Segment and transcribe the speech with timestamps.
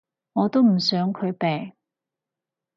[0.33, 1.73] 我都唔想佢病